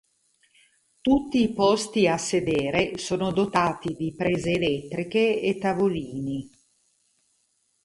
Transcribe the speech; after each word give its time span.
Tutti 1.01 1.43
i 1.43 1.53
posti 1.53 2.07
a 2.07 2.17
sedere 2.17 2.97
sono 2.97 3.31
dotati 3.31 3.93
di 3.93 4.15
prese 4.17 4.49
elettriche 4.49 5.39
e 5.41 5.59
tavolini. 5.59 6.49